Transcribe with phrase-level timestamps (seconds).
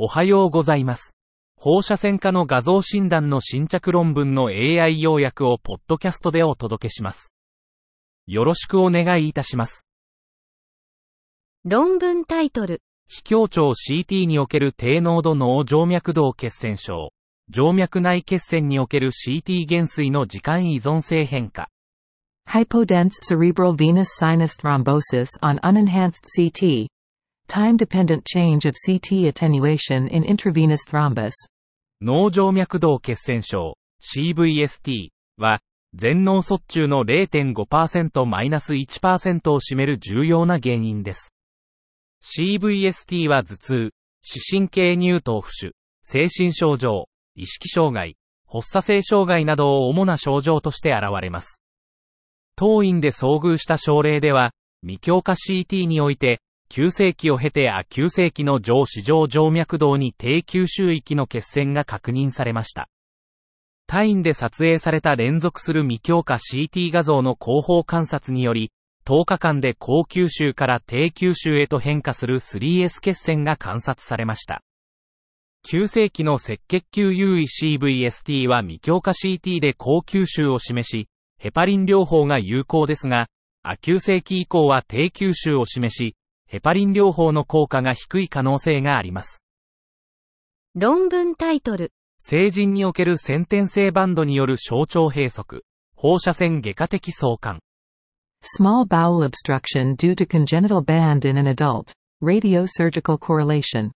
[0.00, 1.16] おはようございます。
[1.56, 7.32] 放射線科の画像診断の新着論文の AI 要約をポッドキャストでお届けします。
[8.28, 9.88] よろしくお願いいたします。
[11.64, 17.10] 論文タイトル、非協調 CT における低濃度脳静脈動血栓症、
[17.52, 21.70] 静脈内血栓における CT 減衰の時間依存性変化。
[22.48, 26.86] Hypodense cerebral venous sinus thrombosis on unenhanced CT.
[27.48, 31.32] Time-dependent change of CT attenuation in intravenous thrombus.
[32.02, 35.62] 脳静脈動血栓症、CVST は、
[35.94, 41.32] 全脳卒中の 0.5%-1% を占める重要な原因です。
[42.22, 51.58] CVST は頭痛、視神経乳頭浮腫、精神症状、意識障害、発作性障害などを主な症状として現れます。
[52.56, 54.52] 当院で遭遇した症例では、
[54.82, 62.88] 未強化 CT において、急性期を経て亜急性期の上視上静脈動に低吸収域の血栓が確認されました。
[63.86, 68.70] 他院で撮影された連続する未強化 CT 画像の後方観察により、
[69.06, 74.62] 10日間で高吸収から低吸収へと変化する 3S 血栓が観察されました。
[75.66, 83.28] 急性期の赤血球優位 CVST は未強化 CT で高吸収を示し、ヘパリン療法が有効ですが、
[83.62, 86.14] 亜急性期以降は低吸収を示し、
[86.48, 89.42] ヘパリン療法の効果が低い可能性があります。
[90.74, 95.60] 論文タイトル、成人における先天性バンドによる小腸閉塞、
[95.94, 97.60] 放射線外科的相関。
[98.42, 101.92] Small bowel obstruction due to congenital band in an adult.
[102.22, 103.90] Radiosurgical correlation.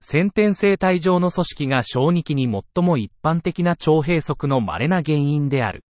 [0.00, 5.82] 先天性体状の組織が小児期に最も一般的な腸閉塞の稀な原因である。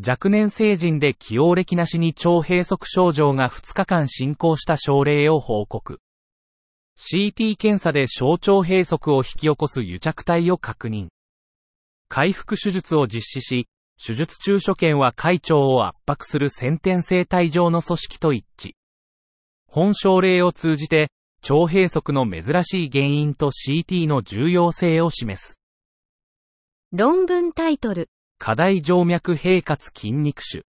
[0.00, 6.00] 若年成人で起用歴なしに腸閉塞症状が2日間進行した症例を報告。
[6.96, 11.08] CT 検査で小腸閉塞を引き起こす癒着体を確認。
[12.08, 13.68] 回復手術を実施し、
[14.00, 18.72] 手術中所見は回腸を圧迫する先天性体状の組織と一致。
[19.66, 21.10] 本症例を通じて、
[21.42, 25.58] 腸閉塞の珍しい原因と CT の重要性を示す。
[26.92, 28.08] 論文タイトル、
[28.40, 30.62] 過大静脈閉活筋肉腫。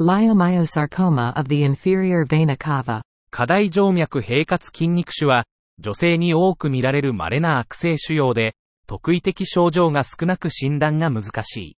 [0.00, 3.02] Leiomyosarcoma of the inferior vena cava.
[3.30, 5.44] 過大静脈閉活筋肉腫は、
[5.78, 8.56] 女性に多く見られる稀な悪性腫瘍で、
[8.88, 11.76] 特異的症状が少なく診断が難しい。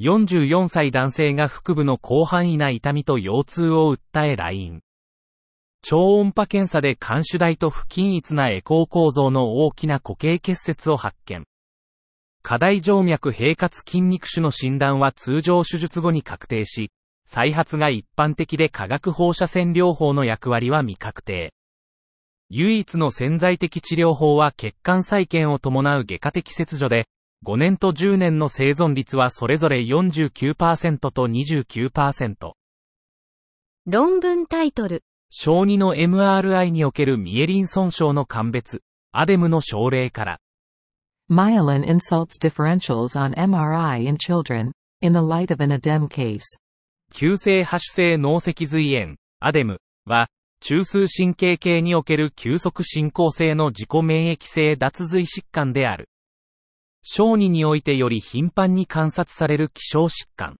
[0.00, 4.80] 44歳男性が腹部の広範囲な痛みと腰痛を訴え来院。
[5.82, 11.44] 超音波検査で肝主台と不均一なエコー構造の大きな固形結節を発見。
[12.42, 16.90] 過大静脈閉活筋肉腫の診断は通常手術後に確定し、
[17.26, 21.52] 再発が一般的で化学放射線療法の役割は未確定。
[22.48, 27.06] 唯一の潜在的治療法は血管再建を伴う外科的切除で、
[27.46, 32.52] 5年と10年の生存率はそれぞれ49%と29%。
[33.86, 40.40] 論文タイトル、小児の MRI におけるミエリン損傷の鑑別、アデムの症例から、
[41.30, 44.72] Myelin insults differentials on MRI in children.
[45.00, 46.58] In the light of an ADEM case.
[47.14, 50.26] 急性播種性脳脊髄炎、アデムは、
[50.60, 56.08] 中枢神経系における急速進行性の自己免疫性脱髄疾患である。
[57.02, 60.56] 小児においてより頻繁に観察される希少疾患。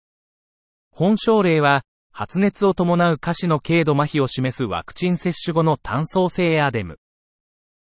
[0.92, 1.82] 本症例は、
[2.12, 7.00] 発熱を伴う下肢の軽度麻痺を示すワクチン接種後の単層性アデム。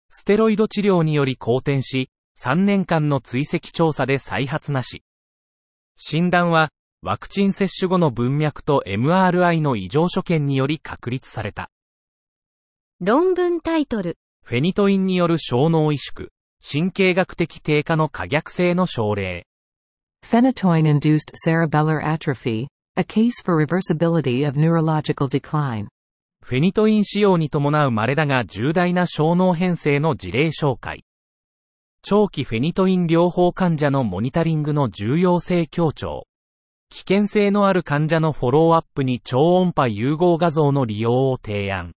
[0.10, 5.04] ステロイド治療により好転し、3年間の追跡調査で再発なし。
[5.98, 6.70] 診断は、
[7.02, 11.70] ワクチン接種後の文脈と MRI の異常所見により確立された。
[13.00, 16.30] 論文タイトル、フェニトインによる小脳萎縮、
[16.62, 19.46] 神経学的低下の可逆性の症例。
[20.26, 22.68] Phenytoin-induced cerebellar atrophy.
[22.98, 25.88] A case for reversibility of neurological decline.
[26.42, 31.04] フェニトイン使用に伴う稀だが重大な小脳変性の事例紹介。
[32.08, 36.28] 長期フェニトイン療法患者のモニタリングの重要性強調。
[36.92, 41.94] 危険性のある患者のフォローアップに超音波融合画像の利用を提案。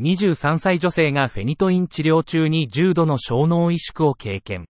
[0.00, 4.68] 23歳女性がフェニトイン治療中に重度の小脳萎縮を経験。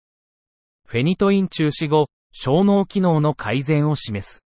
[0.85, 4.43] フェニトイン中止後、小脳機能の改善を示す。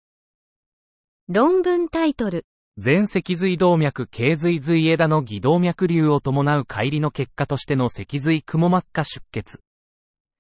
[1.30, 2.46] 論文タイトル、
[2.78, 9.60] 全脊髄動脈頸髄髄枝の偽動脈瘤を伴う乖離の結果としての脊髄雲膜下出血。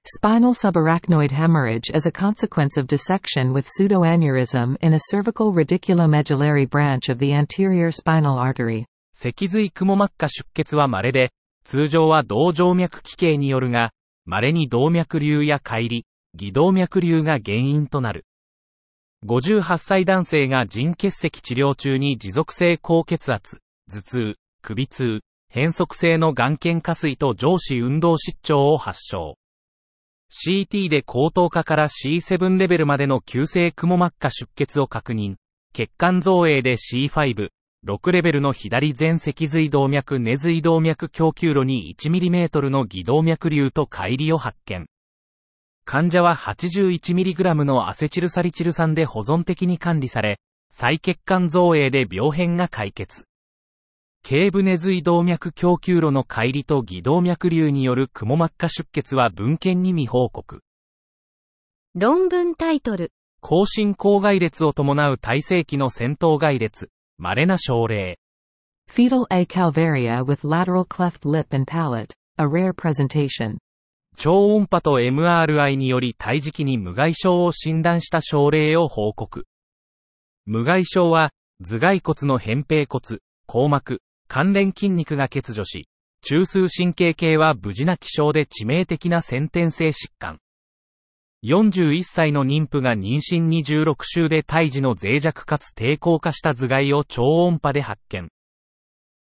[0.06, 7.10] Spinal subarachnoid hemorrhage as a consequence of dissection with pseudoaneurysm in a cervical radiculomedullary branch
[7.10, 8.86] of the anterior spinal artery.
[9.14, 11.32] 脊髄雲膜下出血は稀で、
[11.64, 13.92] 通常は動静脈奇形によるが、
[14.26, 16.02] 稀に動脈瘤や乖離、
[16.34, 18.26] 偽動脈瘤が原因となる。
[19.26, 23.60] 58歳男性が腎結石治療中に持続性高血圧、
[23.92, 29.39] 頭痛、首痛、変則性の眼瞼下垂と上肢運動失調を発症。
[30.32, 35.36] CT で高等化から C7 レベルまでの急性雲膜下出血を確認。
[35.74, 37.50] 血管造影で C5、
[37.86, 44.86] 6レベルの左前脊髄動脈根髄動脈供給路に 1mm の偽動脈瘤と乖離を発見。
[45.86, 50.40] 患者は 81mg のアセチルサリチル酸で保存的に管理され、
[50.70, 53.29] 再血管造影で病変が解決。
[54.24, 60.62] 頸部根髄動脈供給路の乖離と偽動脈瘤による雲膜下出血は文献に未報告。
[61.96, 63.12] 論文タイトル。
[63.42, 66.92] 更新口外列を伴う体制期の先頭外列。
[67.18, 68.20] 稀な症例。
[68.88, 73.58] Fetal A calvaria with lateral cleft lip and palate, a rare presentation.
[74.16, 79.46] 超音波と MRI により胎児期に無害症を診断した症例を報告。
[80.46, 81.32] 無害症は、
[81.62, 85.88] 頭蓋骨の扁平骨、硬膜、関連筋肉が欠如し、
[86.22, 90.38] 中枢神経系は無事な気象で致命的な先天性疾患。
[91.44, 98.30] 41歳の妊婦が妊娠26週で胎児の脆弱かつ抵抗化した頭蓋を超音波で発見。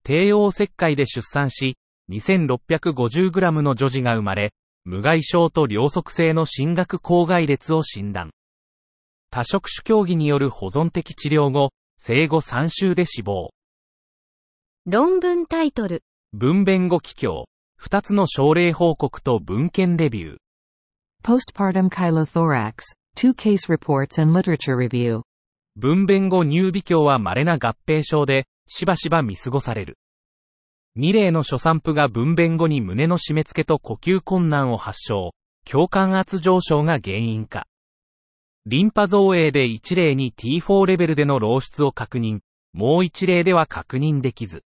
[0.03, 1.77] 帝王切開で出産し、
[2.09, 4.53] 2650g の女児が生まれ、
[4.85, 8.31] 無害症と両側性の進学口外列を診断。
[9.29, 13.54] 多職種競技による保存的治療後、生後3週で死亡。
[14.87, 16.03] 論文タイトル。
[16.31, 17.45] 分娩後気境。
[17.75, 20.37] 二つの症例報告と文献レビュー。
[21.23, 25.23] Postpartum chylothorax, two case reports and literature review.
[25.75, 29.97] 分娩後乳微鏡は稀な合併症で、しばしば見過ごされる。
[30.99, 35.31] 2例の初産婦が分娩後に胸の締め付けと呼吸困難を発症、
[35.67, 37.65] 共感圧上昇が原因か。
[38.67, 42.41] リンパ造影で1例に T4 レベルでの漏出を確認、
[42.71, 44.61] もう1例では確認できず。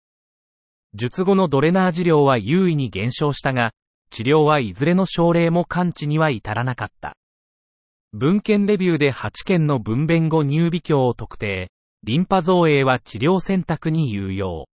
[0.94, 3.72] 術後のドレナー治療は優位に減少したが、
[4.10, 7.16] 治療はいずれの症例も完治には至らなかった。
[8.12, 11.72] 文献レビューで8件の分娩後乳微鏡を特定、
[12.04, 14.66] リンパ造影は治療選択に有用。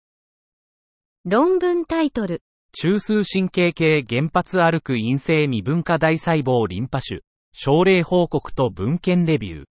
[1.24, 2.42] 論文タイトル。
[2.72, 7.20] 中枢神経系原発歩く陰性未分化大細胞リンパ種、
[7.52, 9.64] 症例報告と文献レビュー。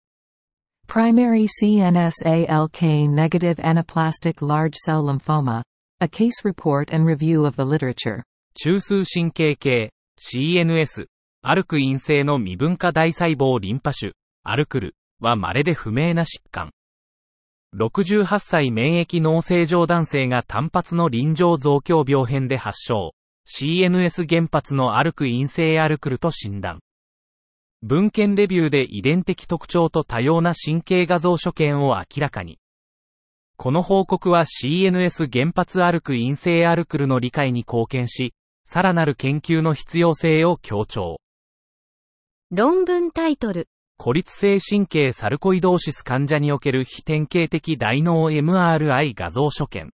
[0.89, 5.63] Primary CNSALK negative anaplastic large cell lymphoma.
[5.99, 8.23] A case report and review of the literature.
[8.55, 11.07] 中枢神経系、CNS、
[11.41, 14.13] アルク陰性の未分化大細胞リンパ種、
[14.43, 16.71] アルクルは稀で不明な疾患。
[17.75, 23.13] 68歳免疫脳正常男性が単発の臨場増強病変で発症。
[23.49, 26.81] CNS 原発のアルク陰性アルクルと診断。
[27.81, 32.59] 文献レビューで遺伝的特徴と多様な神経画像所見を明らかに。
[33.59, 41.21] この報告は CNS 原発アルク陰性アルクルの理解に貢献し、さらなる研究の必要性を強調。
[42.51, 43.69] 論文タイトル。
[43.97, 49.91] 孤立性神経サルコイドーシス患者における非典型的大脳 MRI 画像所見。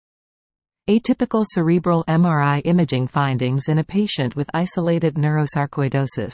[0.89, 6.31] Atypical cerebral MRI imaging findings in a patient with isolated neurosarcoidosis.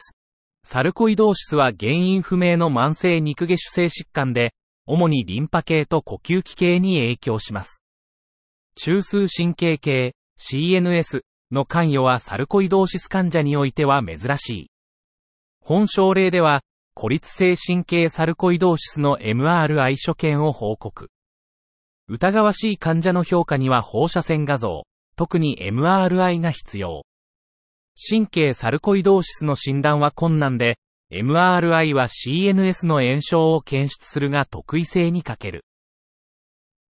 [0.63, 4.53] サルコイドーシスは原因不明の慢性肉下主性疾患で、
[4.88, 7.84] 主にリンパ系と呼吸器系に影響します。
[8.75, 14.72] 中枢神経系 CNS の関与はサルコイドーシス患者においては珍しい。
[15.62, 16.62] 本症例では、
[16.94, 21.10] 孤立性神経サルコイドーシスの MRI 所見を報告。
[22.08, 24.84] 疑わしい患者の評価には放射線画像、
[25.17, 27.03] 特に MRI が必要。
[28.10, 30.77] 神経サルコイドーシスの診断は困難で、
[31.09, 35.63] MRI は CNS の炎症を検出するが特異性に欠ける。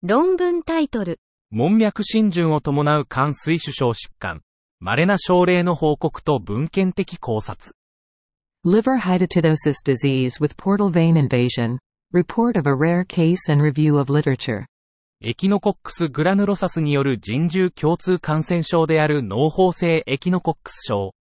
[0.03, 1.19] 論文タイトル。
[1.51, 4.43] 門脈浸潤を伴う肝水腫症疾患。
[4.79, 7.75] 稀な症例の報告と文献的考察。
[8.65, 11.79] Liver hydatidosis disease with portal vein invasion.
[12.13, 14.67] Report of a rare case and review of literature.
[15.21, 21.15] エキノコックスグラヌロサスによる人獣共通感染症である脳胞性エキノコックス症。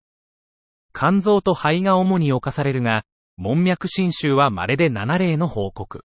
[0.95, 3.03] 肝臓と肺が主に侵されるが、
[3.35, 6.05] 門脈侵襲は稀で7例の報告。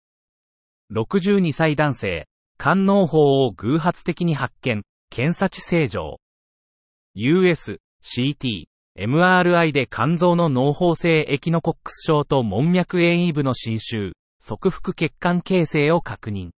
[0.91, 6.19] 62歳男性、肝脳胞を偶発的に発見、検査値正常。
[7.13, 8.65] US、CT、
[8.98, 16.51] MRI で肝臓の脳胞性エキノコックス症と門脈遠位部の侵襲、側腹血管形成を確認。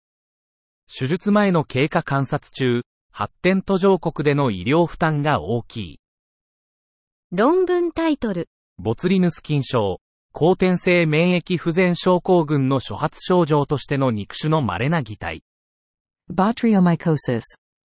[0.88, 6.00] 手術前の経過観察中、発展途上国での医療負担が大きい。
[7.32, 15.44] 論文タイトル、ボツリヌス菌症、後天性免疫不全症候群の初発症状としての肉種の稀な擬態。
[16.34, 17.42] Botryomycosis.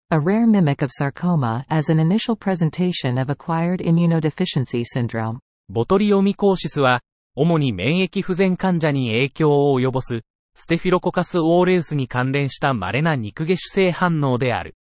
[0.10, 5.40] A rare mimic of sarcoma as an initial presentation of acquired immunodeficiency syndrome.
[5.68, 7.02] ボトリオミコーシスは、
[7.36, 10.22] 主に免疫不全患者に影響を及ぼす、
[10.54, 14.78] ステフィロコカスオーレウスに関連した稀な肉下種性反応である。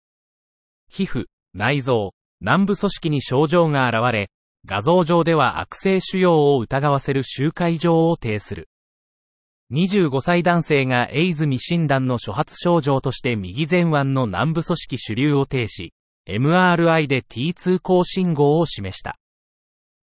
[0.88, 4.30] 皮膚、内臓、軟部組織に症状が現れ、
[4.66, 8.68] 画像上では悪性腫瘍を疑わせる集会状を呈する。
[9.73, 15.92] 25歳男性がエイズ未診断の初発症状として右前腕の軟部組織主流を呈し、
[16.28, 19.18] MRI で T2 高信号を示した。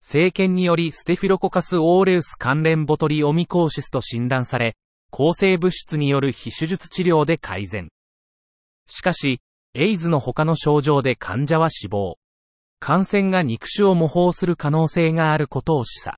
[0.00, 4.76] 生検によりステフィロコカスオーレウス関連ボトリオミコーシスと診断され、
[5.10, 7.88] 抗生物質による非手術治療で改善。
[8.86, 9.40] しかし、
[9.74, 12.18] エイズの他の症状で患者は死亡。
[12.78, 16.14] 感染が肉種を模倣する可能性があることを示唆。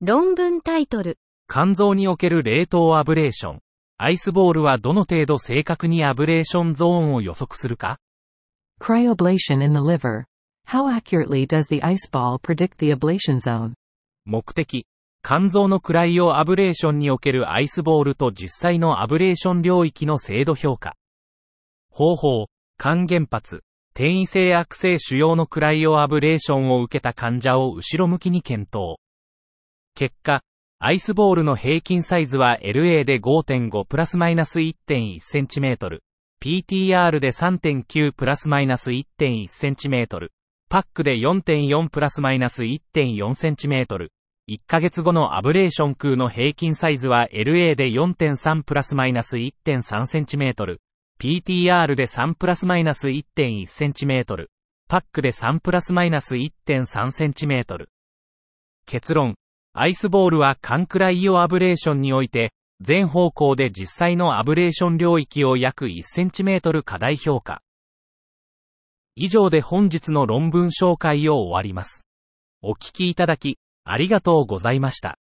[0.00, 1.18] 論文タイトル、
[1.48, 3.60] 肝臓における冷凍アブレーション。
[3.98, 7.98] アイスボールはどの程度正確にアブレーションゾーンを予測するか
[8.80, 10.24] ？Cryoablation in the liver.
[10.66, 13.74] How accurately does the ice ball predict the ablation zone?
[14.24, 14.86] 目的。
[15.22, 20.94] 肝臓のクライオアブレーションにおけるアイスボールと実際のアブレーション領域の精度評価。
[21.90, 22.46] 方法。
[22.78, 23.62] 肝原発。
[23.96, 28.98] 転移性悪性腫瘍のクライオアブレーションを受けた患者を後ろ向きに検討。
[29.94, 30.42] 結果、
[30.78, 36.02] アイスボールの平均サイズは LA で5.5プラスマイナス1.1センチメートル、
[36.42, 40.32] PTR で3.9プラスマイナス1.1センチメートル、
[40.68, 44.12] パックで4.4プラスマイナス1.4センチメートル、
[44.50, 50.82] 1ヶ月後のアブレーション空の平均サイズは LA で4.3プラスマイナス1.3センチメートル、
[51.18, 54.50] PTR で3プラスマイナス1.1センチメートル、
[54.86, 57.88] パックで3プラスマイナス1.3センチメートル。
[58.84, 59.34] 結論。
[59.72, 67.62] アイスボールはカンクライオアブレーションにおいて、全方向で実際のアブレーション領域を約1センチメートル過大評価。
[69.14, 72.06] 以上で本日の論文紹介を終わります。
[72.60, 75.16] お聞きいただき、ありがとうございました。